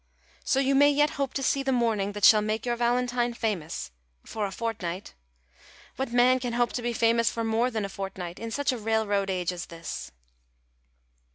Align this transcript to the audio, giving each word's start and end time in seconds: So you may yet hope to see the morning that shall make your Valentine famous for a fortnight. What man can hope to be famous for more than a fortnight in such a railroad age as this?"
So 0.43 0.59
you 0.59 0.73
may 0.73 0.89
yet 0.89 1.11
hope 1.21 1.35
to 1.35 1.43
see 1.43 1.61
the 1.61 1.71
morning 1.71 2.13
that 2.13 2.25
shall 2.25 2.41
make 2.41 2.65
your 2.65 2.75
Valentine 2.75 3.35
famous 3.35 3.91
for 4.23 4.47
a 4.47 4.51
fortnight. 4.51 5.13
What 5.95 6.11
man 6.11 6.39
can 6.39 6.53
hope 6.53 6.73
to 6.73 6.81
be 6.81 6.91
famous 6.91 7.29
for 7.29 7.43
more 7.43 7.69
than 7.69 7.85
a 7.85 7.87
fortnight 7.89 8.39
in 8.39 8.49
such 8.49 8.71
a 8.71 8.79
railroad 8.79 9.29
age 9.29 9.53
as 9.53 9.67
this?" 9.67 10.11